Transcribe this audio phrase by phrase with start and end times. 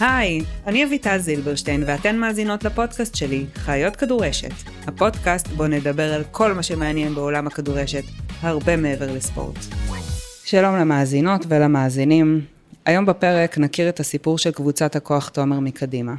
[0.00, 4.52] היי, אני אביטל זילברשטיין ואתן מאזינות לפודקאסט שלי, חיות כדורשת.
[4.86, 8.04] הפודקאסט בו נדבר על כל מה שמעניין בעולם הכדורשת,
[8.40, 9.56] הרבה מעבר לספורט.
[10.44, 12.40] שלום למאזינות ולמאזינים.
[12.84, 16.14] היום בפרק נכיר את הסיפור של קבוצת הכוח תומר מקדימה.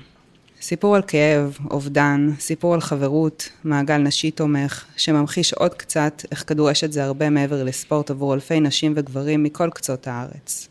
[0.62, 6.92] סיפור על כאב, אובדן, סיפור על חברות, מעגל נשי תומך, שממחיש עוד קצת איך כדורשת
[6.92, 10.71] זה הרבה מעבר לספורט עבור אלפי נשים וגברים מכל קצות הארץ.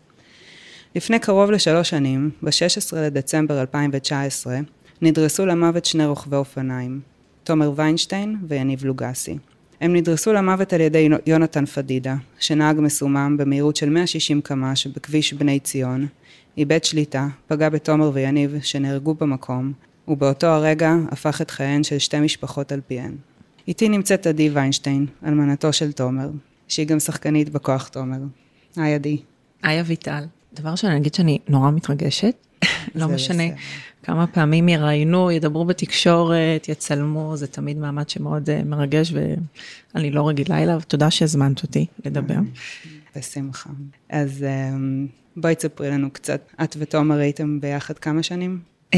[0.94, 4.58] לפני קרוב לשלוש שנים, ב-16 לדצמבר 2019,
[5.02, 7.00] נדרסו למוות שני רוכבי אופניים,
[7.44, 9.38] תומר ויינשטיין ויניב לוגסי.
[9.80, 15.60] הם נדרסו למוות על ידי יונתן פדידה, שנהג מסומם במהירות של 160 קמ"ש בכביש בני
[15.60, 16.06] ציון,
[16.56, 19.72] איבד שליטה, פגע בתומר ויניב שנהרגו במקום,
[20.08, 23.16] ובאותו הרגע הפך את חייהן של שתי משפחות על פיהן.
[23.68, 26.30] איתי נמצאת עדי ויינשטיין, אלמנתו של תומר,
[26.68, 28.18] שהיא גם שחקנית בכוח תומר.
[28.76, 29.16] היי עדי.
[29.62, 30.24] היי אביטל.
[30.54, 32.46] דבר ראשון, אני אגיד שאני נורא מתרגשת.
[32.94, 33.42] לא משנה
[34.02, 39.12] כמה פעמים יראיינו, ידברו בתקשורת, יצלמו, זה תמיד מעמד שמאוד uh, מרגש
[39.94, 40.80] ואני לא רגילה אליו.
[40.88, 42.34] תודה שהזמנת אותי לדבר.
[43.16, 43.70] בשמחה.
[44.08, 46.40] אז um, בואי תספרי לנו קצת.
[46.64, 48.60] את ותומר הייתם ביחד כמה שנים?
[48.94, 48.96] Um,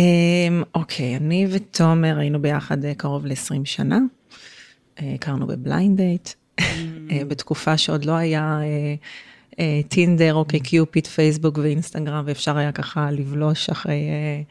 [0.75, 3.99] אוקיי, אני ותומר היינו ביחד uh, קרוב ל-20 שנה.
[4.97, 6.29] Uh, הכרנו ב blind date,
[6.61, 6.63] mm.
[7.29, 8.59] בתקופה שעוד לא היה...
[8.61, 8.95] Uh, אה,
[9.89, 14.43] טינדר, אוקיי, קיופיט, פייסבוק ואינסטגרם, ואפשר היה ככה לבלוש אחרי אה,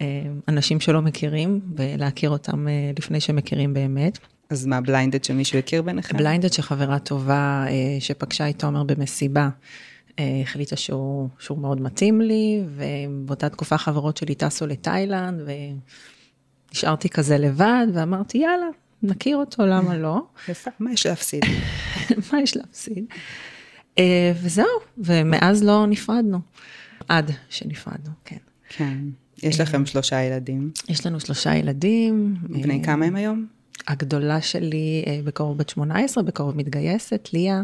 [0.00, 2.66] אה, אנשים שלא מכירים, ולהכיר אותם
[2.98, 4.18] לפני שמכירים באמת.
[4.50, 6.16] אז מה, blind date שמישהו הכיר ביניכם?
[6.16, 7.64] blind date שחברה טובה
[8.00, 9.48] שפגשה את תומר במסיבה.
[10.42, 15.40] החליטה שהוא, שהוא מאוד מתאים לי, ובאותה תקופה חברות שלי טסו לתאילנד,
[16.70, 18.66] ונשארתי כזה לבד, ואמרתי, יאללה,
[19.02, 20.20] נכיר אותו, למה לא?
[20.48, 21.44] יפה, מה יש להפסיד?
[22.32, 23.04] מה יש להפסיד?
[23.98, 24.66] אה, וזהו,
[24.98, 26.38] ומאז לא נפרדנו.
[27.08, 28.36] עד שנפרדנו, כן.
[28.68, 28.98] כן.
[29.42, 30.70] יש לכם שלושה ילדים.
[30.88, 32.36] יש לנו שלושה ילדים.
[32.42, 33.46] בני כמה הם היום?
[33.88, 37.62] הגדולה שלי אה, בקרוב בת 18, בקרוב מתגייסת, ליה.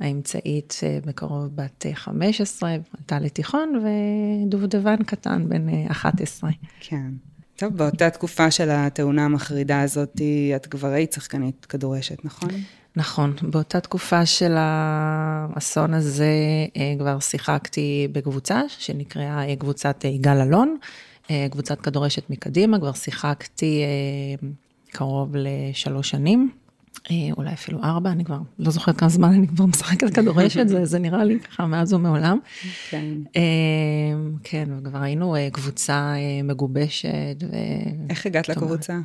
[0.00, 3.82] האמצעית אה, בקרוב בת 15, עלתה לתיכון,
[4.46, 6.50] ודובדבן קטן בן 11.
[6.80, 7.10] כן.
[7.56, 10.20] טוב, באותה תקופה של התאונה המחרידה הזאת,
[10.56, 12.50] את כבר היית שחקנית כדורשת, נכון?
[12.96, 16.32] נכון, באותה תקופה של האסון הזה
[16.76, 20.76] אה, כבר שיחקתי בקבוצה שנקראה אה, קבוצת אה, יגאל אלון,
[21.50, 23.82] קבוצת כדורשת מקדימה, כבר שיחקתי
[24.90, 26.50] קרוב לשלוש שנים,
[27.10, 30.98] אולי אפילו ארבע, אני כבר לא זוכרת כמה זמן אני כבר משחקת כדורשת, זה, זה
[30.98, 32.38] נראה לי ככה מאז ומעולם.
[32.90, 33.04] כן.
[34.42, 37.42] כן, וכבר היינו קבוצה מגובשת.
[37.50, 37.56] ו...
[38.10, 38.98] איך הגעת לקבוצה?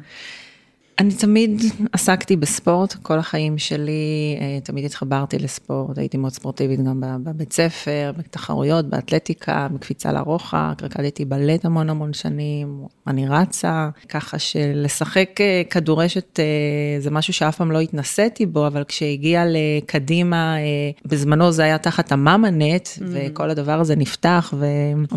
[0.99, 1.61] אני תמיד
[1.91, 8.11] עסקתי בספורט, כל החיים שלי, אה, תמיד התחברתי לספורט, הייתי מאוד ספורטיבית גם בבית ספר,
[8.17, 16.39] בתחרויות, באתלטיקה, בקפיצה לרוחק, רקדתי בלט המון המון שנים, אני רצה, ככה שלשחק אה, כדורשת
[16.39, 16.45] אה,
[16.99, 20.55] זה משהו שאף פעם לא התנסיתי בו, אבל כשהגיע לקדימה,
[21.05, 23.01] בזמנו זה היה תחת הממנט, mm.
[23.05, 24.65] וכל הדבר הזה נפתח, ו...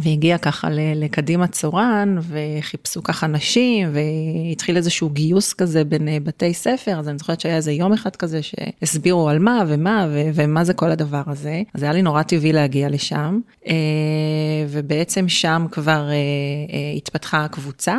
[0.03, 5.76] והגיע ככה לקדימה צורן, וחיפשו ככה נשים, והתחיל איזשהו גיוס כזה.
[5.77, 9.39] כזה בין אה, בתי ספר, אז אני זוכרת שהיה איזה יום אחד כזה שהסבירו על
[9.39, 11.63] מה ומה ו- ומה זה כל הדבר הזה.
[11.75, 13.75] אז היה לי נורא טבעי להגיע לשם, אה,
[14.69, 17.99] ובעצם שם כבר אה, התפתחה הקבוצה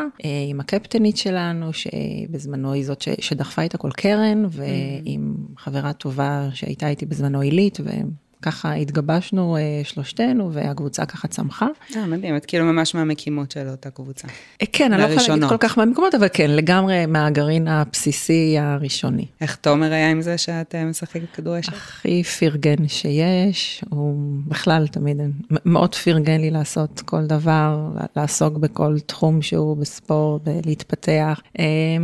[0.49, 7.05] עם הקפטנית שלנו, שבזמנו היא זאת שדחפה את הכל קרן, ועם חברה טובה שהייתה איתי
[7.05, 11.67] בזמנו עילית, והם ככה התגבשנו אה, שלושתנו, והקבוצה ככה צמחה.
[11.95, 14.27] אה, מדהים, את כאילו ממש מהמקימות של אותה קבוצה.
[14.61, 19.25] אה, כן, אני לא יכולה להגיד כל כך מהמקומות, אבל כן, לגמרי מהגרעין הבסיסי הראשוני.
[19.41, 21.73] איך תומר היה עם זה שאת אה, משחקת כדורשת?
[21.73, 24.15] הכי פרגן שיש, הוא
[24.47, 25.17] בכלל תמיד
[25.65, 31.41] מאוד פרגן לי לעשות כל דבר, לעסוק בכל תחום שהוא בספורט, להתפתח.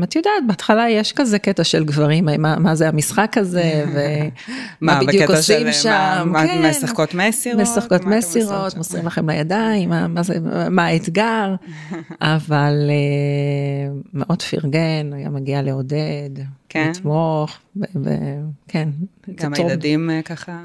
[0.03, 3.85] את יודעת, בהתחלה יש כזה קטע של גברים, מה, מה זה המשחק הזה,
[4.81, 6.22] ומה בדיוק עושים שם.
[6.31, 6.65] מה, כן.
[6.69, 7.61] משחקות מסירות?
[7.61, 10.39] משחקות מסירות, מוסרים לכם לידיים, מה, מה, זה,
[10.69, 11.55] מה האתגר,
[12.21, 16.29] אבל uh, מאוד פרגן, היה מגיע לעודד,
[16.69, 16.91] כן?
[16.95, 18.89] לתמוך, וכן.
[19.35, 20.63] גם הילדים uh, ככה...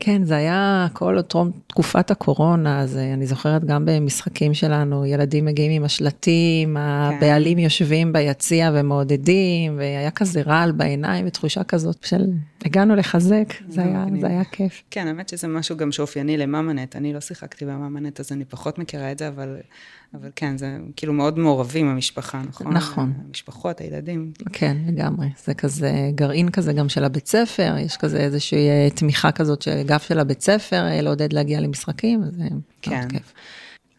[0.00, 5.44] כן, זה היה הכל טרום תקופת הקורונה, אז אה, אני זוכרת גם במשחקים שלנו, ילדים
[5.44, 6.80] מגיעים עם השלטים, כן.
[6.80, 12.24] הבעלים יושבים ביציע ומעודדים, והיה כזה רעל בעיניים ותחושה כזאת של
[12.64, 14.82] הגענו לחזק, זה היה, זה היה כיף.
[14.90, 19.12] כן, האמת שזה משהו גם שאופייני לממנט, אני לא שיחקתי בממנט, אז אני פחות מכירה
[19.12, 19.56] את זה, אבל...
[20.14, 22.72] אבל כן, זה כאילו מאוד מעורבים המשפחה, נכון?
[22.72, 23.12] נכון.
[23.28, 24.32] המשפחות, הילדים.
[24.52, 25.28] כן, לגמרי.
[25.44, 30.02] זה כזה גרעין כזה גם של הבית ספר, יש כזה איזושהי אה, תמיכה כזאת, האגף
[30.02, 32.44] של הבית ספר, אה, לעודד להגיע למשחקים, זה
[32.82, 32.90] כן.
[32.90, 33.32] מאוד כיף.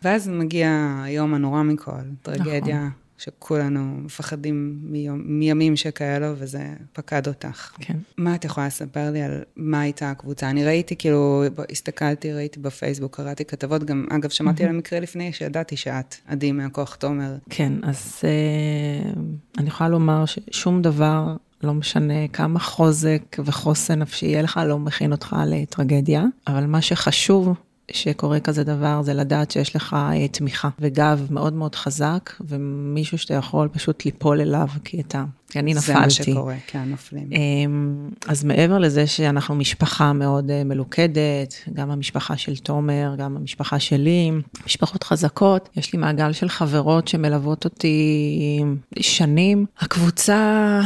[0.03, 3.06] ואז מגיע היום הנורא מכל, טרגדיה, נכון.
[3.17, 7.71] שכולנו מפחדים מיום, מימים שכאלו, וזה פקד אותך.
[7.79, 7.97] כן.
[8.17, 10.49] מה את יכולה לספר לי על מה הייתה הקבוצה?
[10.49, 15.77] אני ראיתי, כאילו, הסתכלתי, ראיתי בפייסבוק, קראתי כתבות, גם, אגב, שמעתי על המקרה לפני שידעתי
[15.77, 17.35] שאת, עדי מהכוח תומר.
[17.49, 19.11] כן, אז אה,
[19.57, 25.11] אני יכולה לומר ששום דבר, לא משנה כמה חוזק וחוסן נפשי יהיה לך, לא מכין
[25.11, 27.53] אותך לטרגדיה, אבל מה שחשוב
[27.91, 33.33] שקורה כזה דבר זה לדעת שיש לך אה, תמיכה וגב מאוד מאוד חזק, ומישהו שאתה
[33.33, 35.93] יכול פשוט ליפול אליו, כי אתה, כי אני נפלתי.
[35.93, 37.29] זה מה שקורה, כן, נופלים.
[37.31, 43.79] אמ, אז מעבר לזה שאנחנו משפחה מאוד אה, מלוכדת, גם המשפחה של תומר, גם המשפחה
[43.79, 44.31] שלי,
[44.65, 48.63] משפחות חזקות, יש לי מעגל של חברות שמלוות אותי
[48.99, 49.65] שנים.
[49.79, 50.81] הקבוצה...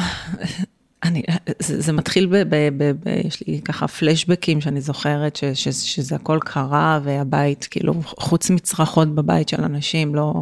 [1.03, 1.23] אני,
[1.59, 3.07] זה, זה מתחיל ב, ב, ב, ב...
[3.27, 9.15] יש לי ככה פלשבקים שאני זוכרת ש, ש, שזה הכל קרה והבית, כאילו, חוץ מצרחות
[9.15, 10.33] בבית של אנשים, לא,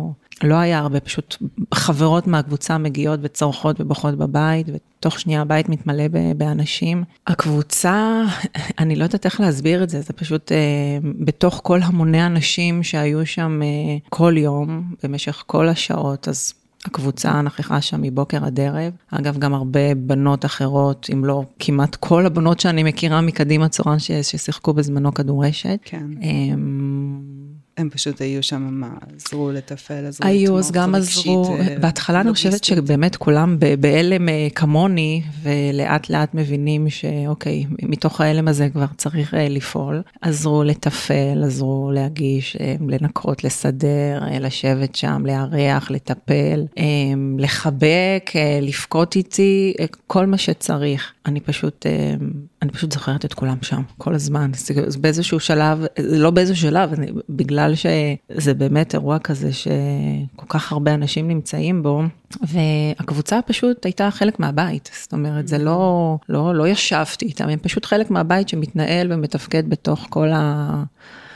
[0.43, 1.35] לא היה הרבה, פשוט
[1.73, 7.03] חברות מהקבוצה מגיעות וצורחות ובוכות בבית, ותוך שנייה הבית מתמלא ב- באנשים.
[7.27, 8.23] הקבוצה,
[8.79, 10.57] אני לא יודעת איך להסביר את זה, זה פשוט אה,
[11.19, 16.53] בתוך כל המוני אנשים שהיו שם אה, כל יום, במשך כל השעות, אז
[16.85, 18.93] הקבוצה נכחה שם מבוקר עד ערב.
[19.11, 24.11] אגב, גם הרבה בנות אחרות, אם לא כמעט כל הבנות שאני מכירה מקדימה צורן ש-
[24.11, 25.79] ששיחקו בזמנו כדורשת.
[25.85, 26.05] כן.
[26.21, 27.21] אמ,
[27.79, 32.21] הם פשוט היו שם, מה, עזרו לתפעל, עזרו היו, לתמוך אז גם עזרו, אה, בהתחלה
[32.21, 32.63] אני חושבת.
[32.63, 39.49] שבאמת כולם בהלם אה, כמוני, ולאט לאט מבינים שאוקיי, מתוך ההלם הזה כבר צריך אה,
[39.49, 40.01] לפעול.
[40.21, 46.65] עזרו לתפעל, עזרו להגיש, לנקות, לסדר, לשבת שם, לארח, לטפל,
[47.37, 48.31] לחבק,
[48.61, 49.73] לבכות איתי,
[50.07, 51.13] כל מה שצריך.
[51.25, 51.85] אני פשוט,
[52.61, 54.51] אני פשוט זוכרת את כולם שם, כל הזמן.
[54.87, 60.93] אז באיזשהו שלב, לא באיזשהו שלב, אני, בגלל שזה באמת אירוע כזה שכל כך הרבה
[60.93, 62.01] אנשים נמצאים בו,
[62.41, 64.89] והקבוצה פשוט הייתה חלק מהבית.
[65.01, 70.07] זאת אומרת, זה לא, לא, לא ישבתי איתם, הם פשוט חלק מהבית שמתנהל ומתפקד בתוך
[70.09, 70.83] כל ה...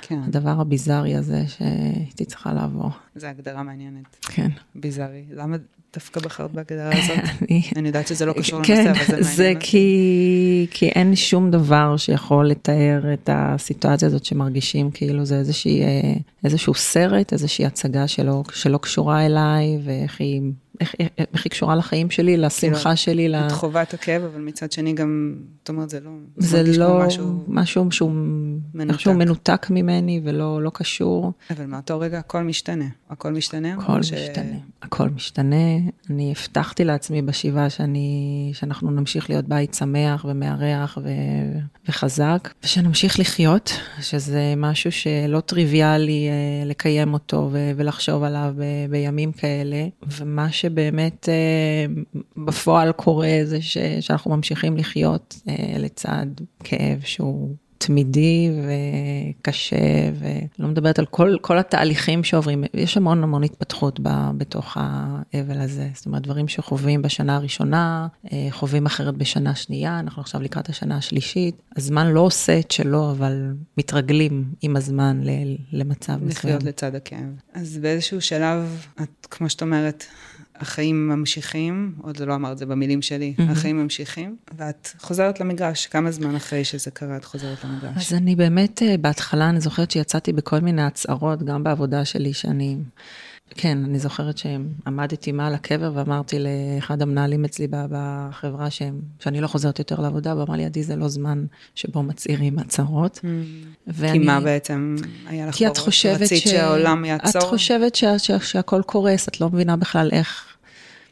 [0.01, 2.89] כן, הדבר הביזארי הזה שהייתי צריכה לעבור.
[3.15, 4.17] זו הגדרה מעניינת.
[4.21, 4.49] כן.
[4.75, 5.23] ביזארי.
[5.31, 5.57] למה
[5.93, 7.17] דווקא בחרת בהגדרה הזאת?
[7.41, 7.63] אני...
[7.75, 9.35] אני יודעת שזה לא קשור כן, לנושא, אבל זה מעניין.
[9.35, 9.53] זה.
[9.59, 16.13] כי, כי אין שום דבר שיכול לתאר את הסיטואציה הזאת שמרגישים כאילו זה איזושהי, אה,
[16.43, 20.41] איזשהו סרט, איזושהי הצגה שלא, שלא קשורה אליי, ואיך היא,
[20.81, 23.29] איך, איך, איך היא קשורה לחיים שלי, לשמחה כאילו, שלי.
[23.29, 23.35] ל...
[23.35, 26.11] את חובת הכאב, אבל מצד שני גם, זאת אומרת, זה לא...
[26.37, 27.43] זה לא משהו...
[27.47, 28.11] משהו שהוא
[28.73, 28.91] מנותק.
[28.93, 31.33] איכשהו מנותק ממני ולא לא קשור.
[31.51, 32.85] אבל מאותו רגע הכל משתנה.
[33.09, 33.73] הכל משתנה?
[33.73, 35.55] הכל ש- משתנה, הכל משתנה.
[36.09, 41.09] אני הבטחתי לעצמי בשבעה שאני, שאנחנו נמשיך להיות בית שמח ומארח ו,
[41.89, 49.31] וחזק, ושנמשיך לחיות, שזה משהו שלא טריוויאלי אה, לקיים אותו ו, ולחשוב עליו ב, בימים
[49.31, 49.87] כאלה,
[50.19, 51.85] ומה שבאמת אה,
[52.45, 56.25] בפועל קורה זה ש, שאנחנו ממשיכים לחיות אה, לצד
[56.63, 57.55] כאב שהוא...
[57.85, 58.51] תמידי
[59.39, 59.75] וקשה,
[60.19, 65.89] ולא מדברת על כל, כל התהליכים שעוברים, יש המון המון התפתחות ב, בתוך האבל הזה,
[65.95, 70.97] זאת אומרת, דברים שחווים בשנה הראשונה, אה, חווים אחרת בשנה שנייה, אנחנו עכשיו לקראת השנה
[70.97, 75.29] השלישית, הזמן לא עושה את שלו, אבל מתרגלים עם הזמן ל,
[75.71, 76.29] למצב מסוים.
[76.29, 77.39] לחיות לצד הכאב.
[77.53, 80.05] אז באיזשהו שלב, את, כמו שאת אומרת,
[80.55, 83.51] החיים ממשיכים, עוד לא אמרת זה במילים שלי, מהמם.
[83.51, 85.87] החיים ממשיכים, ואת חוזרת למגרש.
[85.87, 88.11] כמה זמן אחרי שזה קרה את חוזרת למגרש?
[88.11, 92.77] אז אני באמת, אה, בהתחלה אני זוכרת שיצאתי בכל מיני הצהרות, גם בעבודה שלי, שאני...
[93.55, 99.79] כן, אני זוכרת שעמדתי מעל הקבר ואמרתי לאחד המנהלים אצלי בחברה שהם, שאני לא חוזרת
[99.79, 101.45] יותר לעבודה, ואמר לי, עדי, זה לא זמן
[101.75, 103.19] שבו מצהירים הצהרות.
[103.21, 103.27] כי
[103.87, 104.95] ואני- מה בעצם
[105.27, 105.77] היה לך כי את?
[105.77, 106.47] חושבת רצית ש...
[106.47, 107.41] שהעולם יעצור?
[107.41, 108.19] את חושבת שה...
[108.19, 108.39] שה...
[108.39, 110.45] שהכל קורס, את לא מבינה בכלל איך,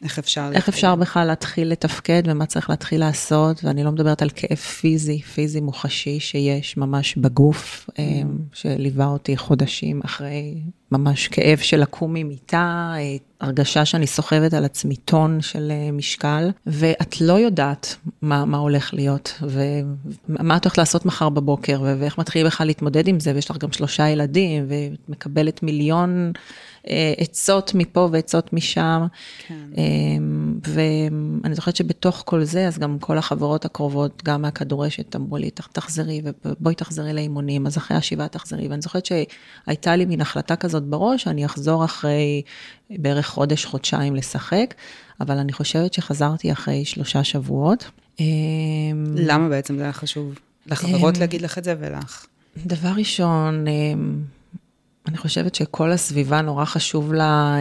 [0.03, 0.41] איך אפשר?
[0.41, 0.74] איך להתחיל?
[0.74, 5.62] אפשר בכלל להתחיל לתפקד ומה צריך להתחיל לעשות, ואני לא מדברת על כאב פיזי, פיזי
[5.62, 8.01] מוחשי שיש ממש בגוף, Mm.
[8.53, 14.96] שליווה אותי חודשים אחרי ממש כאב של לקום ממיטה, אה, הרגשה שאני סוחבת על עצמי
[14.96, 19.39] טון של אה, משקל, ואת לא יודעת מה, מה הולך להיות,
[20.29, 23.72] ומה את הולכת לעשות מחר בבוקר, ואיך מתחילים בכלל להתמודד עם זה, ויש לך גם
[23.72, 26.31] שלושה ילדים, ואת מקבלת מיליון
[27.17, 29.07] עצות מפה ועצות משם.
[29.47, 29.55] כן.
[29.77, 35.50] אמ, ואני זוכרת שבתוך כל זה, אז גם כל החברות הקרובות, גם מהכדורשת, אמרו לי,
[35.51, 38.67] "ת- תחזרי, ובואי תחזרי לאימונים, אז אחרי השבעה תחזרי.
[38.67, 42.41] ואני זוכרת שהייתה לי מין החלטה כזאת בראש, שאני אחזור אחרי
[42.89, 44.73] בערך חודש, חודשיים לשחק,
[45.21, 47.89] אבל אני חושבת שחזרתי אחרי שלושה שבועות.
[48.19, 48.25] אמ,
[49.15, 50.33] למה בעצם זה היה חשוב?
[50.67, 52.25] לחברות להגיד לך את זה ולך?
[52.65, 53.65] דבר ראשון,
[55.11, 57.57] אני חושבת שכל הסביבה נורא חשוב לה,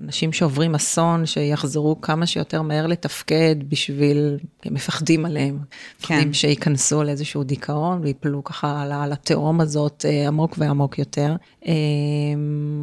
[0.00, 5.58] שאנשים שעוברים אסון, שיחזרו כמה שיותר מהר לתפקד בשביל, הם מפחדים עליהם.
[5.58, 6.14] כן.
[6.14, 11.36] מפחדים שייכנסו לאיזשהו דיכאון ויפלו ככה על התהום הזאת אה, עמוק ועמוק יותר.
[11.66, 11.72] אה,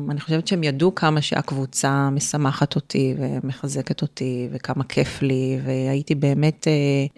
[0.09, 6.67] אני חושבת שהם ידעו כמה שהקבוצה משמחת אותי ומחזקת אותי וכמה כיף לי, והייתי באמת,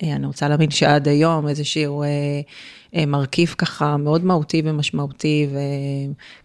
[0.04, 2.04] אה, אני רוצה להאמין שעד היום איזשהו...
[3.08, 5.48] מרכיב ככה מאוד מהותי ומשמעותי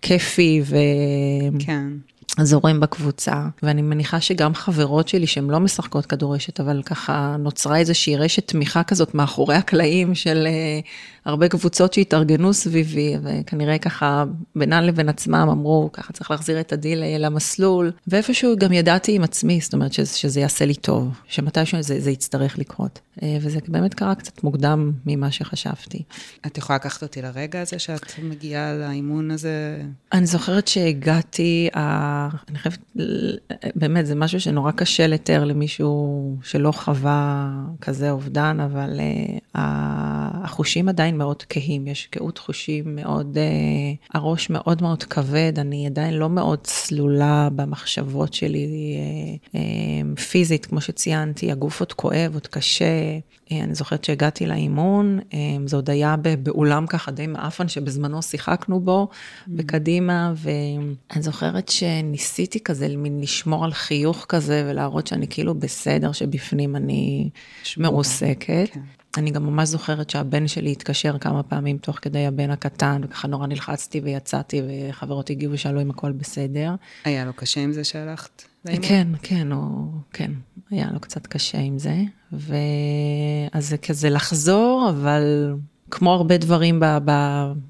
[0.00, 0.76] וכיפי ו...
[1.58, 1.88] כן.
[2.40, 8.16] זורם בקבוצה, ואני מניחה שגם חברות שלי שהן לא משחקות כדורשת, אבל ככה נוצרה איזושהי
[8.16, 10.46] רשת תמיכה כזאת מאחורי הקלעים של
[11.21, 14.24] uh, הרבה קבוצות שהתארגנו סביבי, וכנראה ככה
[14.56, 19.60] בינן לבין עצמם אמרו, ככה צריך להחזיר את הדיל למסלול, ואיפשהו גם ידעתי עם עצמי,
[19.60, 23.00] זאת אומרת שזה, שזה יעשה לי טוב, שמתישהו זה, זה יצטרך לקרות.
[23.18, 26.02] Uh, וזה באמת קרה קצת מוקדם ממה שחשבתי.
[26.46, 29.82] את יכולה לקחת אותי לרגע הזה שאת מגיעה לאימון הזה?
[30.12, 32.78] אני זוכרת שהגעתי, אני חייבת,
[33.74, 37.50] באמת, זה משהו שנורא קשה לתאר למישהו שלא חווה
[37.80, 44.82] כזה אובדן, אבל uh, החושים עדיין מאוד כהים, יש קהות חושים מאוד, uh, הראש מאוד
[44.82, 48.96] מאוד כבד, אני עדיין לא מאוד צלולה במחשבות שלי
[49.46, 49.56] uh,
[50.16, 53.18] uh, פיזית, כמו שציינתי, הגוף עוד כואב, עוד קשה.
[53.50, 55.18] אני זוכרת שהגעתי לאימון,
[55.66, 59.48] זה עוד היה באולם ככה די מעפן, שבזמנו שיחקנו בו, mm.
[59.48, 66.76] בקדימה, ואני זוכרת שניסיתי כזה מין לשמור על חיוך כזה, ולהראות שאני כאילו בסדר, שבפנים
[66.76, 67.30] אני
[67.76, 68.68] מרוסקת.
[68.72, 68.80] כן.
[69.16, 73.46] אני גם ממש זוכרת שהבן שלי התקשר כמה פעמים תוך כדי הבן הקטן, וככה נורא
[73.46, 76.74] נלחצתי ויצאתי, וחברות הגיעו ושאלו אם הכל בסדר.
[77.04, 78.42] היה לו קשה עם זה שהלכת?
[78.82, 80.30] כן, כן, או, כן,
[80.70, 81.96] היה לו קצת קשה עם זה.
[82.32, 85.54] ואז זה כזה לחזור, אבל
[85.90, 87.12] כמו הרבה דברים ב, ב,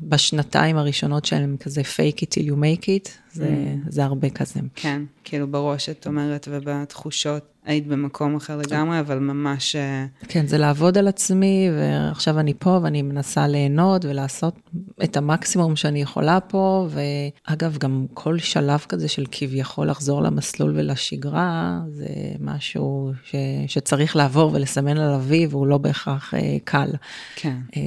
[0.03, 3.91] בשנתיים הראשונות שהם כזה fake it till you make it, זה, mm.
[3.91, 4.61] זה הרבה כזה.
[4.75, 9.77] כן, כאילו בראש את אומרת ובתחושות היית במקום אחר לגמרי, אבל ממש...
[9.77, 14.61] אה, כן, זה לעבוד על עצמי, ועכשיו אני פה ואני מנסה ליהנות ולעשות
[15.05, 21.81] את המקסימום שאני יכולה פה, ואגב, גם כל שלב כזה של כביכול לחזור למסלול ולשגרה,
[21.89, 22.07] זה
[22.41, 23.35] משהו ש...
[23.67, 26.91] שצריך לעבור ולסמן על אבי, והוא לא בהכרח אה, קל.
[27.37, 27.57] כן.
[27.77, 27.83] אה,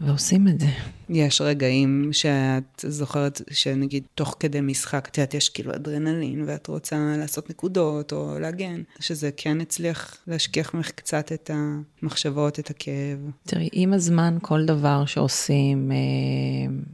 [0.00, 0.68] ועושים את זה.
[1.08, 6.96] יש רגעים שאת זוכרת שנגיד תוך כדי משחק, את יודעת, יש כאילו אדרנלין ואת רוצה
[7.18, 13.18] לעשות נקודות או להגן, שזה כן הצליח להשכיח ממך קצת את המחשבות, את הכאב.
[13.46, 15.96] תראי, עם הזמן כל דבר שעושים, אה,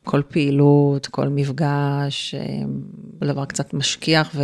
[0.05, 2.62] כל פעילות, כל מפגש, אה,
[3.29, 4.37] דבר קצת משכיח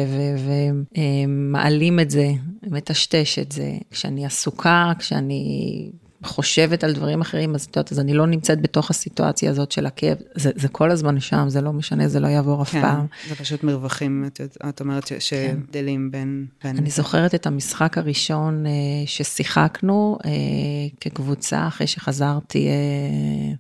[1.26, 2.30] ומעלים אה, את זה,
[2.62, 3.72] מטשטש את זה.
[3.90, 5.90] כשאני עסוקה, כשאני
[6.22, 9.86] חושבת על דברים אחרים, אז את יודעת, אז אני לא נמצאת בתוך הסיטואציה הזאת של
[9.86, 13.06] הכאב, זה, זה כל הזמן שם, זה לא משנה, זה לא יעבור אף כן, פעם.
[13.28, 16.18] זה פשוט מרווחים, את, את אומרת שהבדלים כן.
[16.18, 16.76] בין, בין...
[16.76, 18.72] אני זוכרת את המשחק הראשון אה,
[19.06, 20.30] ששיחקנו אה,
[21.00, 22.72] כקבוצה, אחרי שחזרתי אה,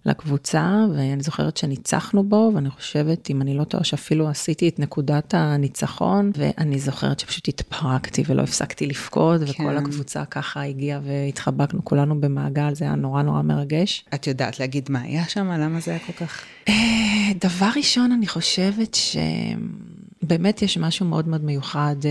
[0.06, 5.34] לקבוצה, ואני זוכרת שניצחנו בו, ואני חושבת, אם אני לא טועה, שאפילו עשיתי את נקודת
[5.34, 9.64] הניצחון, ואני זוכרת שפשוט התפרקתי ולא הפסקתי לבכות, כן.
[9.64, 12.45] וכל הקבוצה ככה הגיעה והתחבקנו כולנו במעגל.
[12.46, 14.04] במעגל, זה היה נורא נורא מרגש.
[14.14, 15.46] את יודעת להגיד מה היה שם?
[15.46, 16.44] למה זה היה כל כך...
[16.68, 16.74] אה,
[17.40, 18.96] דבר ראשון, אני חושבת
[20.22, 22.10] שבאמת יש משהו מאוד מאוד מיוחד אה,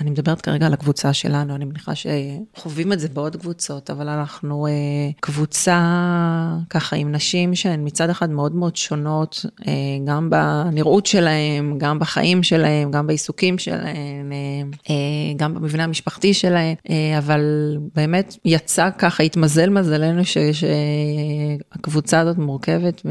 [0.00, 4.66] אני מדברת כרגע על הקבוצה שלנו, אני מניחה שחווים את זה בעוד קבוצות, אבל אנחנו
[4.66, 4.72] אה,
[5.20, 5.80] קבוצה
[6.70, 9.72] ככה עם נשים שהן מצד אחד מאוד מאוד שונות, אה,
[10.06, 14.94] גם בנראות שלהן, גם בחיים שלהן, גם בעיסוקים שלהן, אה, אה,
[15.36, 20.22] גם במבנה המשפחתי שלהן, אה, אבל באמת יצא ככה, התמזל מזלנו
[21.72, 23.02] שהקבוצה הזאת מורכבת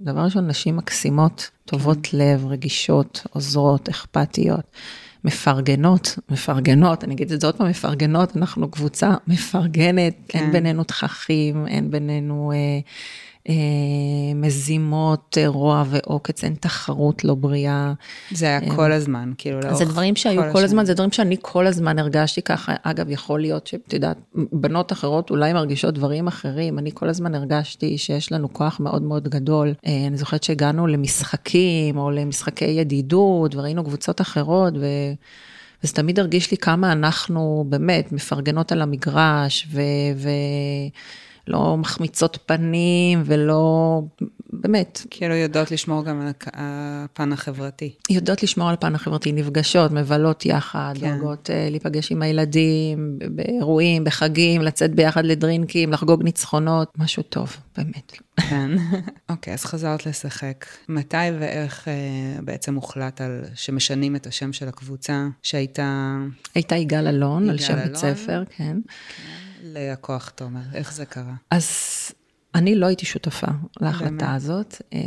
[0.00, 2.18] מדבר ראשון, נשים מקסימות, טובות כן.
[2.18, 4.64] לב, רגישות, עוזרות, אכפתיות.
[5.24, 10.38] מפרגנות, מפרגנות, אני אגיד את זה עוד פעם, מפרגנות, אנחנו קבוצה מפרגנת, כן.
[10.38, 12.52] אין בינינו תככים, אין בינינו...
[12.54, 12.80] אה,
[14.34, 17.92] מזימות, אה, רוע ועוקץ, אין תחרות לא בריאה.
[18.30, 21.12] זה היה אה, כל הזמן, כאילו לאורך זה דברים שהיו כל, כל הזמן, זה דברים
[21.12, 22.74] שאני כל הזמן הרגשתי ככה.
[22.82, 27.98] אגב, יכול להיות שאת יודעת, בנות אחרות אולי מרגישות דברים אחרים, אני כל הזמן הרגשתי
[27.98, 29.74] שיש לנו כוח מאוד מאוד גדול.
[29.86, 34.86] אני זוכרת שהגענו למשחקים או למשחקי ידידות, וראינו קבוצות אחרות, ו...
[35.84, 39.80] וזה תמיד הרגיש לי כמה אנחנו באמת מפרגנות על המגרש, ו...
[40.16, 40.28] ו...
[41.46, 44.00] לא מחמיצות פנים ולא,
[44.52, 45.06] באמת.
[45.10, 47.94] כאילו יודעות לשמור גם על הפן החברתי.
[48.10, 51.08] יודעות לשמור על הפן החברתי, נפגשות, מבלות יחד, כן.
[51.08, 58.12] דואגות uh, להיפגש עם הילדים, באירועים, בחגים, לצאת ביחד לדרינקים, לחגוג ניצחונות, משהו טוב, באמת.
[58.36, 58.70] כן.
[59.30, 60.66] אוקיי, okay, אז חזרת לשחק.
[60.88, 66.16] מתי ואיך uh, בעצם הוחלט על שמשנים את השם של הקבוצה, שהייתה...
[66.54, 68.64] הייתה יגאל אלון, על שם בית ספר, כן.
[68.64, 68.78] כן.
[69.62, 71.34] לכוח תומר, איך זה קרה?
[71.50, 71.68] אז
[72.54, 73.46] אני לא הייתי שותפה
[73.80, 74.98] להחלטה הזאת, אה,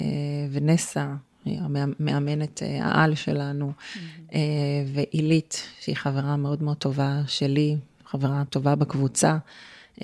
[0.51, 1.13] ונסה,
[1.45, 4.35] המאמנת אה, העל שלנו, mm-hmm.
[4.93, 9.37] ועילית, שהיא חברה מאוד מאוד טובה שלי, חברה טובה בקבוצה,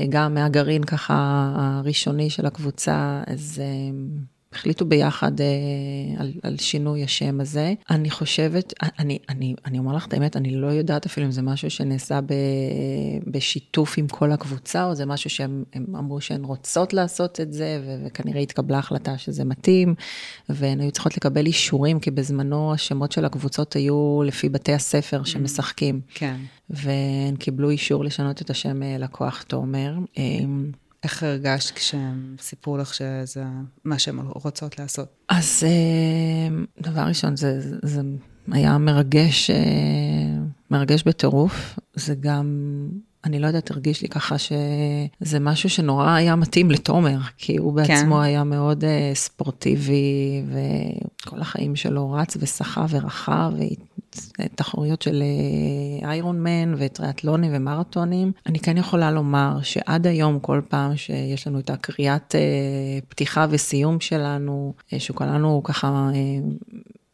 [0.09, 3.61] גם מהגרעין ככה הראשוני של הקבוצה, אז
[4.53, 5.45] החליטו ביחד אה,
[6.17, 7.73] על, על שינוי השם הזה.
[7.89, 11.41] אני חושבת, אני, אני, אני אומר לך את האמת, אני לא יודעת אפילו אם זה
[11.41, 12.33] משהו שנעשה ב,
[13.27, 18.05] בשיתוף עם כל הקבוצה, או זה משהו שהם אמרו שהן רוצות לעשות את זה, ו,
[18.05, 19.95] וכנראה התקבלה החלטה שזה מתאים,
[20.49, 26.01] והן היו צריכות לקבל אישורים, כי בזמנו השמות של הקבוצות היו לפי בתי הספר שמשחקים.
[26.13, 26.35] כן.
[26.69, 29.93] והן קיבלו אישור לשנות את השם אה, לקוח תומר.
[31.01, 33.43] אה, איך הרגשת כשהם סיפרו לך שזה
[33.83, 35.07] מה שהן רוצות לעשות?
[35.29, 38.01] אז אה, דבר ראשון, זה, זה
[38.51, 39.57] היה מרגש, אה,
[40.71, 41.79] מרגש בטירוף.
[41.95, 42.45] זה גם,
[43.23, 47.87] אני לא יודעת, הרגיש לי ככה שזה משהו שנורא היה מתאים לתומר, כי הוא כן.
[47.87, 48.21] בעצמו כן.
[48.21, 53.51] היה מאוד uh, ספורטיבי, וכל החיים שלו רץ ושחה ורחב,
[54.55, 55.23] תחרויות של
[56.03, 58.31] איירון אה, מן וטריאטלונים ומרתונים.
[58.45, 63.99] אני כן יכולה לומר שעד היום, כל פעם שיש לנו את הקריאת אה, פתיחה וסיום
[63.99, 66.09] שלנו, אה, שכולנו ככה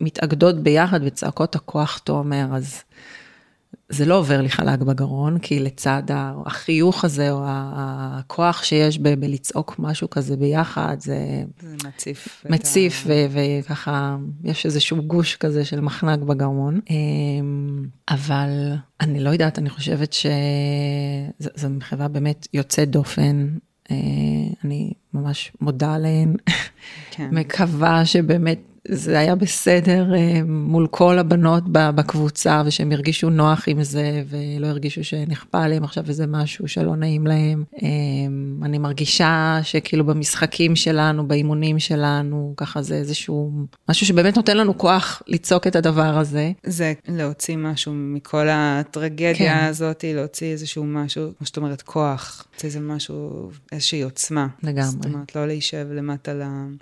[0.01, 2.83] מתאגדות ביחד וצעקות הכוח תומר, אז
[3.89, 6.03] זה לא עובר לי חלק בגרון, כי לצד
[6.45, 11.43] החיוך הזה, או הכוח שיש ב- בלצעוק משהו כזה ביחד, זה...
[11.61, 12.45] זה מציף.
[12.49, 13.09] מציף, ה...
[13.09, 16.79] ו- וככה, יש איזשהו גוש כזה של מחנק בגרון.
[16.89, 23.47] אמ, אבל אני לא יודעת, אני חושבת שזו מחווה באמת יוצאת דופן.
[23.91, 23.95] אה,
[24.63, 26.35] אני ממש מודה עליהן.
[27.11, 27.29] כן.
[27.31, 28.59] מקווה שבאמת
[28.89, 35.03] זה היה בסדר אה, מול כל הבנות בקבוצה, ושהם הרגישו נוח עם זה, ולא הרגישו
[35.03, 37.63] שנכפה עליהם עכשיו איזה משהו שלא נעים להם.
[37.83, 37.87] אה,
[38.65, 43.51] אני מרגישה שכאילו במשחקים שלנו, באימונים שלנו, ככה זה איזשהו
[43.89, 46.51] משהו שבאמת נותן לנו כוח לצעוק את הדבר הזה.
[46.63, 49.65] זה להוציא משהו מכל הטרגדיה כן.
[49.69, 52.45] הזאת, להוציא איזשהו משהו, כמו שאת אומרת, כוח.
[52.51, 54.47] להוציא איזה משהו, איזושהי עוצמה.
[54.63, 54.83] לגמרי.
[54.83, 56.31] זאת אומרת, לא להישב למטה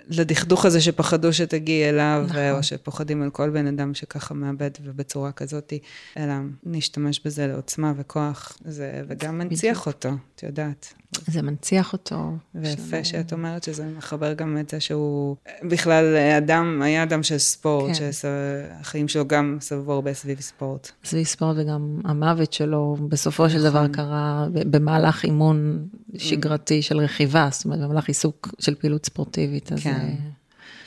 [0.08, 2.50] לדכדוך הזה שפחדו שתגיעי אליו, נכון.
[2.50, 5.72] או שפוחדים על כל בן אדם שככה מאבד ובצורה כזאת,
[6.16, 10.94] אלא נשתמש בזה לעוצמה וכוח, זה, וגם מנציח אותו, את יודעת.
[11.26, 12.36] זה מנציח אותו.
[12.54, 17.96] ויפה שאת אומרת שזה מחבר גם את זה שהוא בכלל אדם, היה אדם של ספורט,
[17.96, 18.10] כן.
[18.12, 20.90] שהחיים שלו גם סבבו הרבה סביב ספורט.
[21.04, 23.92] סביב ספורט וגם המוות שלו בסופו של דבר נכון.
[23.92, 29.72] קרה במהלך אימון שגרתי של רכיבה, זאת אומרת במהלך עיסוק של פעילות ספורטיבית.
[29.72, 30.14] אז כן.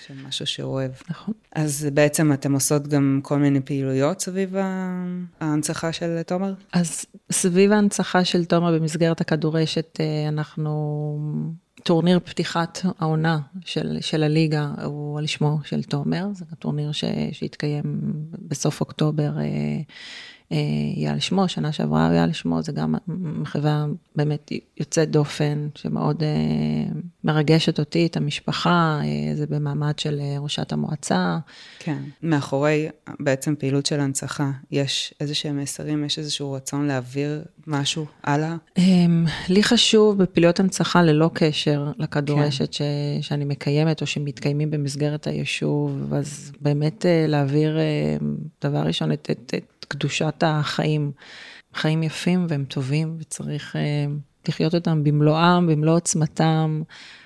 [0.09, 0.91] של משהו שהוא אוהב.
[1.09, 1.33] נכון.
[1.55, 4.55] אז בעצם אתם עושות גם כל מיני פעילויות סביב
[5.41, 6.53] ההנצחה של תומר?
[6.73, 11.19] אז סביב ההנצחה של תומר במסגרת הכדרשת, אה, אנחנו...
[11.83, 17.83] טורניר פתיחת העונה של, של הליגה הוא על שמו של תומר, זה טורניר ש, שהתקיים
[18.47, 19.31] בסוף אוקטובר.
[20.51, 23.85] אה, על שמו, שנה שעברה על שמו, זה גם מחווה
[24.15, 26.29] באמת יוצאת דופן, שמאוד אה,
[27.23, 31.37] מרגשת אותי, את המשפחה, אה, זה במעמד של אה, ראשת המועצה.
[31.79, 32.87] כן, מאחורי
[33.19, 38.55] בעצם פעילות של הנצחה, יש איזה שהם מסרים, יש איזשהו רצון להעביר משהו הלאה?
[38.77, 42.83] אמ, לי חשוב בפעילויות הנצחה ללא קשר לכדורשת כן.
[43.21, 47.77] ש, שאני מקיימת או שמתקיימים במסגרת היישוב, אז באמת להעביר
[48.63, 51.11] דבר ראשון את, את, את קדושת החיים.
[51.73, 53.79] חיים יפים והם טובים, וצריך uh,
[54.47, 56.81] לחיות אותם במלואם, במלוא עוצמתם,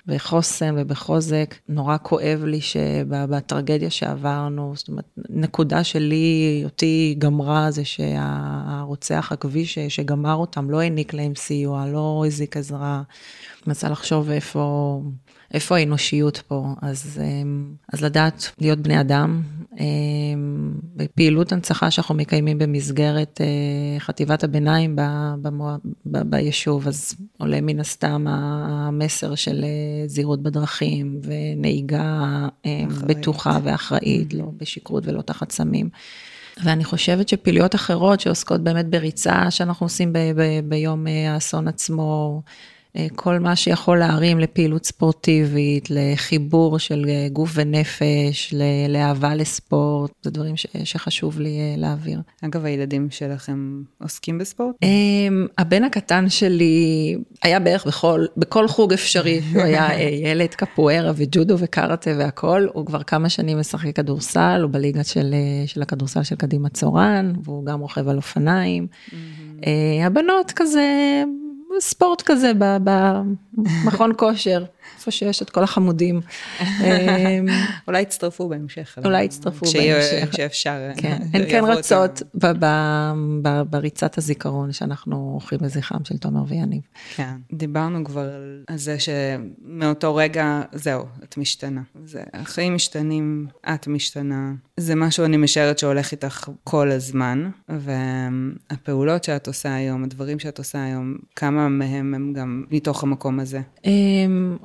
[0.06, 1.54] בחוסן ובחוזק.
[1.68, 10.34] נורא כואב לי שבטרגדיה שעברנו, זאת אומרת, נקודה שלי, אותי גמרה, זה שהרוצח הכביש שגמר
[10.34, 13.02] אותם לא העניק להם סיוע, לא הזיק עזרה.
[13.66, 15.00] מנסה לחשוב איפה...
[15.54, 16.66] איפה האנושיות פה?
[16.82, 19.42] אז, אמ, אז לדעת להיות בני אדם,
[19.78, 24.96] אמ, בפעילות הנצחה שאנחנו מקיימים במסגרת אה, חטיבת הביניים
[26.04, 29.68] ביישוב, אז עולה מן הסתם המסר של אה,
[30.06, 32.22] זהירות בדרכים ונהיגה
[32.66, 33.18] אה, אחראית.
[33.18, 35.88] בטוחה ואחראית, לא בשכרות ולא תחת סמים.
[36.64, 42.73] ואני חושבת שפעילויות אחרות שעוסקות באמת בריצה שאנחנו עושים ב- ב- ביום האסון עצמו, אה,
[43.16, 48.54] כל מה שיכול להרים לפעילות ספורטיבית, לחיבור של אה, גוף ונפש,
[48.88, 52.20] לאהבה לספורט, זה דברים ש, שחשוב לי אה, להעביר.
[52.44, 54.76] אגב, הילדים שלכם עוסקים בספורט?
[55.58, 62.10] הבן הקטן שלי היה בערך בכל, בכל חוג אפשרי, הוא היה ילד קפוארה וג'ודו וקראטה
[62.18, 65.34] והכול, הוא כבר כמה שנים משחק כדורסל, הוא בליגה של,
[65.66, 68.86] של הכדורסל של קדימה צורן, והוא גם רוכב על אופניים.
[70.06, 71.22] הבנות כזה
[71.80, 74.64] ספורט כזה במכון כושר,
[74.96, 76.20] איפה שיש את כל החמודים.
[76.60, 76.66] אמ,
[77.88, 78.98] אולי יצטרפו בהמשך.
[79.04, 80.28] אולי יצטרפו בהמשך.
[80.32, 80.90] כשאפשר.
[80.96, 82.22] כן, הן כן רצות
[83.70, 86.82] בריצת הזיכרון שאנחנו עורכים לזכרם של תומר ויניב.
[87.16, 88.30] כן, דיברנו כבר
[88.66, 91.80] על זה שמאותו רגע, זהו, את משתנה.
[92.34, 94.52] החיים משתנים, את משתנה.
[94.76, 100.84] זה משהו, אני משערת, שהולך איתך כל הזמן, והפעולות שאת עושה היום, הדברים שאת עושה
[100.84, 103.60] היום, כמה מהם הם גם מתוך המקום הזה?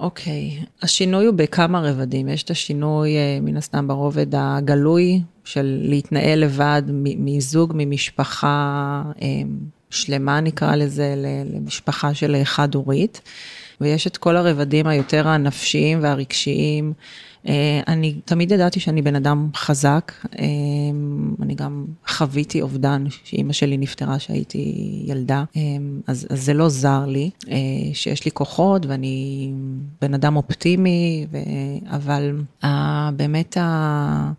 [0.10, 2.28] אוקיי, השינוי הוא בכמה רבדים.
[2.28, 6.82] יש את השינוי, אה, מן הסתם, ברובד הגלוי, של להתנהל לבד
[7.18, 9.58] מזוג, ממשפחה אמ,
[9.90, 11.16] שלמה, נקרא לזה,
[11.54, 13.22] למשפחה של חד-הורית.
[13.82, 16.94] ויש את כל הרבדים היותר הנפשיים והרגשיים.
[17.48, 20.46] אה, אני תמיד ידעתי שאני בן אדם חזק, אה,
[21.42, 25.62] אני גם חוויתי אובדן, שאימא שלי נפטרה כשהייתי ילדה, אה,
[26.08, 27.30] אז, אז זה לא זר לי,
[27.94, 29.52] שיש לי כוחות ואני
[30.02, 31.38] בן אדם אופטימי, ו...
[31.90, 32.42] אבל
[33.16, 34.32] באמת ה...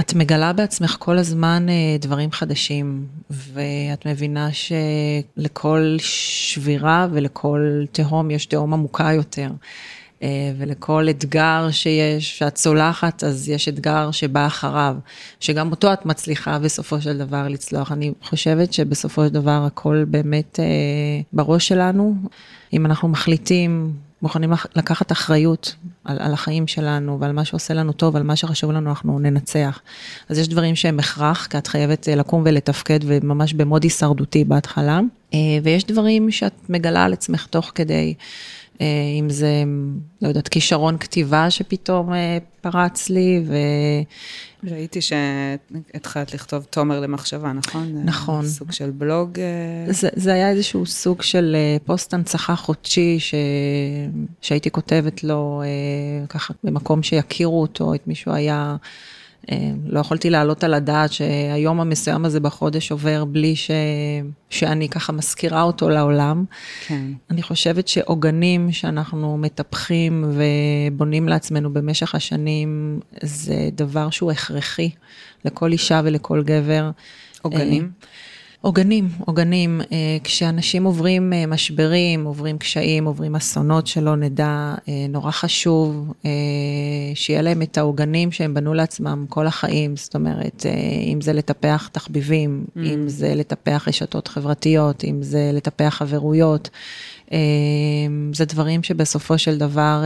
[0.00, 1.66] את מגלה בעצמך כל הזמן
[2.00, 9.50] דברים חדשים, ואת מבינה שלכל שבירה ולכל תהום יש תהום עמוקה יותר.
[10.22, 14.96] אה, ולכל אתגר שיש, שאת צולחת, אז יש אתגר שבא אחריו,
[15.40, 17.92] שגם אותו את מצליחה בסופו של דבר לצלוח.
[17.92, 20.64] אני חושבת שבסופו של דבר הכל באמת אה,
[21.32, 22.14] בראש שלנו.
[22.72, 25.74] אם אנחנו מחליטים, מוכנים לקחת אחריות
[26.04, 29.80] על, על החיים שלנו ועל מה שעושה לנו טוב, על מה שחשוב לנו, אנחנו ננצח.
[30.28, 35.00] אז יש דברים שהם הכרח, כי את חייבת אה, לקום ולתפקד וממש במוד הישרדותי בהתחלה,
[35.62, 38.14] ויש דברים שאת מגלה על עצמך תוך כדי.
[38.80, 38.86] אה,
[39.20, 39.62] אם זה,
[40.22, 43.54] לא יודעת, כישרון כתיבה שפתאום אה, פרץ לי, ו...
[44.70, 48.02] ראיתי שהתחלת לכתוב תומר למחשבה, נכון?
[48.04, 48.46] נכון.
[48.46, 49.40] סוג של בלוג.
[49.40, 53.34] אה, זה, זה היה איזשהו סוג של פוסט הנצחה חודשי, ש...
[54.40, 55.62] שהייתי כותבת לו
[56.28, 58.76] ככה במקום שיכירו אותו, את מישהו היה...
[59.52, 63.70] אה, לא יכולתי להעלות על הדעת שהיום המסוים הזה בחודש עובר בלי ש...
[64.50, 66.44] שאני ככה מזכירה אותו לעולם.
[66.86, 67.04] כן.
[67.30, 74.90] אני חושבת שעוגנים שאנחנו מטפחים ובונים לעצמנו במשך השנים, זה דבר שהוא הכרחי
[75.44, 76.90] לכל אישה ולכל גבר.
[77.42, 77.90] עוגנים?
[78.66, 79.80] עוגנים, עוגנים.
[79.80, 86.12] אה, כשאנשים עוברים אה, משברים, עוברים קשיים, עוברים אסונות שלא נדע, אה, נורא חשוב
[87.14, 90.66] שיהיה להם את העוגנים שהם בנו לעצמם כל החיים, זאת אומרת,
[91.12, 92.80] אם זה לטפח תחביבים, mm.
[92.80, 96.70] אם זה לטפח רשתות חברתיות, אם זה לטפח חברויות,
[98.32, 100.02] זה דברים שבסופו של דבר...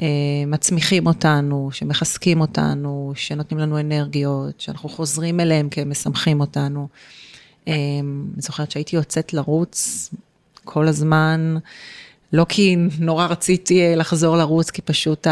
[0.00, 0.06] אה,
[0.46, 6.88] מצמיחים אותנו, שמחזקים אותנו, שנותנים לנו אנרגיות, שאנחנו חוזרים אליהם כי הם משמחים אותנו.
[7.68, 7.74] אה,
[8.34, 10.10] אני זוכרת שהייתי יוצאת לרוץ
[10.64, 11.56] כל הזמן,
[12.32, 15.26] לא כי נורא רציתי אה, לחזור לרוץ, כי פשוט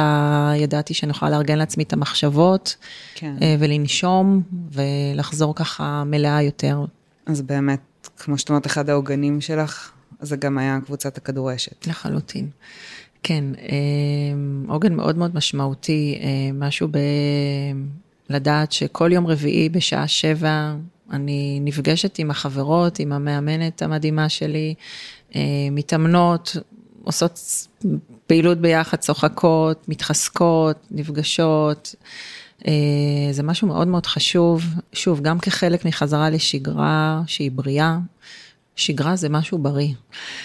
[0.57, 2.77] ידעתי שאני יכולה לארגן לעצמי את המחשבות,
[3.15, 3.35] כן.
[3.59, 6.85] ולנשום, ולחזור ככה מלאה יותר.
[7.27, 11.87] אז באמת, כמו שאת אומרת, אחד העוגנים שלך, זה גם היה קבוצת הכדורשת.
[11.87, 12.49] לחלוטין.
[13.29, 16.99] כן, אמ, עוגן מאוד מאוד משמעותי, אה, משהו ב...
[18.31, 20.75] לדעת שכל יום רביעי בשעה שבע
[21.11, 24.75] אני נפגשת עם החברות, עם המאמנת המדהימה שלי,
[25.37, 26.57] אה, מתאמנות,
[27.05, 27.67] עושות
[28.27, 31.95] פעילות ביחד, צוחקות, מתחזקות, נפגשות.
[33.33, 37.99] זה משהו מאוד מאוד חשוב, שוב, גם כחלק מחזרה לשגרה שהיא בריאה,
[38.77, 39.95] שגרה זה משהו בריא.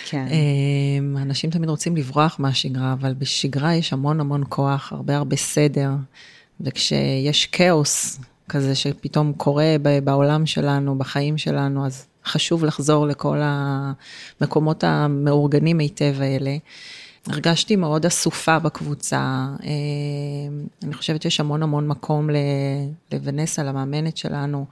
[0.05, 0.25] כן.
[0.27, 5.89] אמ, אנשים תמיד רוצים לברוח מהשגרה, אבל בשגרה יש המון המון כוח, הרבה הרבה סדר,
[6.61, 15.79] וכשיש כאוס כזה שפתאום קורה בעולם שלנו, בחיים שלנו, אז חשוב לחזור לכל המקומות המאורגנים
[15.79, 16.57] היטב האלה.
[17.27, 19.45] הרגשתי מאוד אסופה בקבוצה.
[19.63, 22.29] אמ, אני חושבת שיש המון המון מקום
[23.13, 24.65] לוונסה, למאמנת שלנו,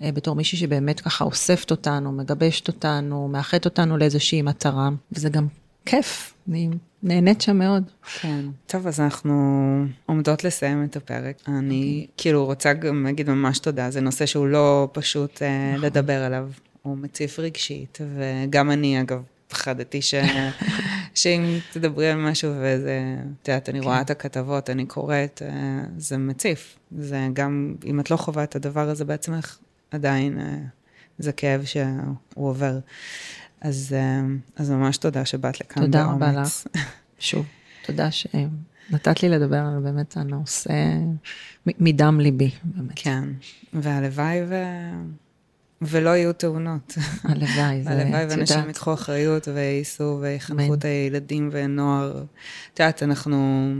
[0.00, 5.46] בתור מישהי שבאמת ככה אוספת אותנו, מגבשת אותנו, מאחדת אותנו לאיזושהי מטרה, וזה גם
[5.86, 6.68] כיף, אני
[7.02, 7.82] נהנית שם מאוד.
[8.20, 8.44] כן.
[8.66, 9.34] טוב, אז אנחנו
[10.06, 11.36] עומדות לסיים את הפרק.
[11.48, 12.02] אני okay.
[12.02, 12.06] אוקיי.
[12.16, 16.50] כאילו רוצה גם להגיד ממש תודה, זה נושא שהוא לא פשוט uh, לדבר עליו,
[16.82, 20.14] הוא מציף רגשית, וגם אני אגב פחדתי ש...
[21.14, 23.84] שאם תדברי על משהו וזה, את יודעת, אני כן.
[23.84, 26.76] רואה את הכתבות, אני קוראת, אה, זה מציף.
[26.98, 29.58] זה גם, אם את לא חווה את הדבר הזה בעצמך,
[29.90, 30.58] עדיין אה,
[31.18, 32.78] זה כאב שהוא עובר.
[33.60, 34.20] אז, אה,
[34.56, 36.18] אז ממש תודה שבאת לכאן תודה באומץ.
[36.18, 36.66] תודה רבה לך.
[37.18, 37.46] שוב,
[37.86, 40.72] תודה שנתת לי לדבר על באמת הנושא
[41.66, 42.92] מדם ליבי, באמת.
[42.96, 43.24] כן,
[43.72, 44.54] והלוואי ו...
[45.82, 46.94] ולא יהיו תאונות.
[47.24, 52.24] הלוואי, זה, הלוואי ואנשים ייקחו אחריות וייסעו ויחנכו את הילדים ונוער.
[52.74, 53.70] את יודעת, אנחנו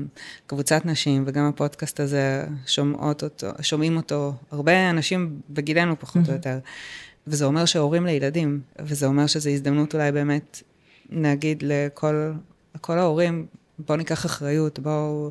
[0.46, 6.58] קבוצת נשים, וגם הפודקאסט הזה, שומעות אותו, שומעים אותו הרבה אנשים בגילנו פחות או יותר.
[7.26, 10.62] וזה אומר שהורים לילדים, וזה אומר שזו הזדמנות אולי באמת
[11.10, 12.32] להגיד לכל,
[12.74, 13.46] לכל ההורים,
[13.78, 15.30] בואו ניקח אחריות, בואו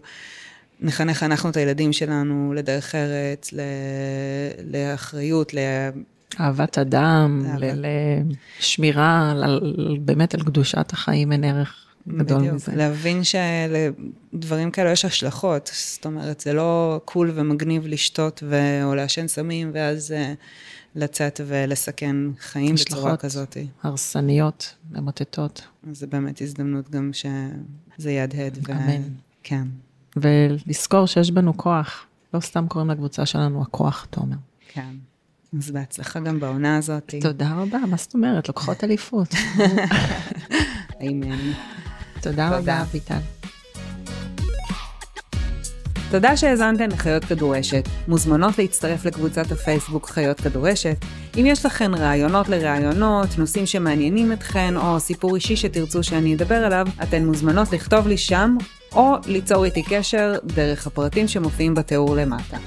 [0.80, 3.54] נחנך אנחנו את הילדים שלנו לדרך ארץ,
[4.72, 5.54] לאחריות,
[6.40, 7.46] אהבת אדם,
[8.60, 9.34] לשמירה,
[10.02, 12.76] באמת על קדושת החיים אין ערך גדול בדיוק, מזה.
[12.76, 18.84] להבין שלדברים כאלו יש השלכות, זאת אומרת, זה לא קול ומגניב לשתות ו...
[18.84, 20.36] או לעשן סמים, ואז uh,
[20.96, 23.58] לצאת ולסכן חיים בצורה כזאת.
[23.84, 25.68] הרסניות, ממוטטות.
[25.92, 28.58] זה באמת הזדמנות גם שזה יהדהד.
[28.70, 29.02] אמן.
[29.02, 29.08] ו...
[29.44, 29.68] כן.
[30.16, 32.06] ולזכור שיש בנו כוח.
[32.34, 34.36] לא סתם קוראים לקבוצה שלנו הכוח, תומר.
[34.68, 34.96] כן.
[35.54, 37.14] אז בהצלחה גם בעונה הזאת.
[37.22, 38.48] תודה רבה, מה זאת אומרת?
[38.48, 39.28] לוקחות אליפות.
[41.08, 41.52] אמן.
[42.22, 43.18] תודה רבה, אביטל.
[46.12, 47.90] תודה שהאזנתן לחיות כדורשת.
[48.08, 50.98] מוזמנות להצטרף לקבוצת הפייסבוק חיות כדורשת.
[51.38, 56.88] אם יש לכן רעיונות לרעיונות, נושאים שמעניינים אתכן, או סיפור אישי שתרצו שאני אדבר עליו,
[57.04, 58.58] אתן מוזמנות לכתוב לי שם,
[58.94, 62.58] או ליצור איתי קשר דרך הפרטים שמופיעים בתיאור למטה.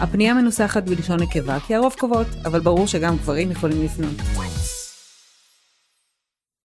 [0.00, 4.75] הפנייה מנוסחת בלשון נקבה כי הרוב קובעות, אבל ברור שגם גברים יכולים לפנות.